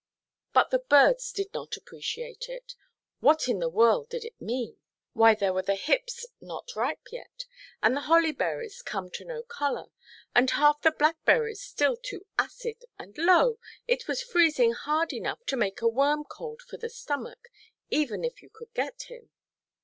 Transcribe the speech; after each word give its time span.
But 0.51 0.71
the 0.71 0.79
birds 0.79 1.31
did 1.31 1.53
not 1.53 1.77
appreciate 1.77 2.49
it. 2.49 2.73
What 3.19 3.47
in 3.47 3.59
the 3.59 3.69
world 3.69 4.09
did 4.09 4.25
it 4.25 4.41
mean? 4.41 4.77
Why, 5.13 5.35
there 5.35 5.53
were 5.53 5.61
the 5.61 5.75
hips 5.75 6.25
not 6.41 6.75
ripe 6.75 7.09
yet, 7.11 7.45
and 7.83 7.95
the 7.95 8.01
hollyberries 8.09 8.81
come 8.83 9.11
to 9.11 9.23
no 9.25 9.43
colour, 9.43 9.91
and 10.33 10.49
half 10.49 10.81
the 10.81 10.89
blackberries 10.89 11.61
still 11.61 11.95
too 11.95 12.25
acid, 12.39 12.83
and, 12.97 13.15
lo! 13.15 13.59
it 13.87 14.07
was 14.07 14.23
freezing 14.23 14.73
hard 14.73 15.13
enough 15.13 15.45
to 15.45 15.55
make 15.55 15.81
a 15.83 15.87
worm 15.87 16.23
cold 16.23 16.63
for 16.63 16.77
the 16.77 16.89
stomach, 16.89 17.49
even 17.91 18.23
if 18.25 18.41
you 18.41 18.49
could 18.49 18.73
get 18.73 19.03
him! 19.03 19.29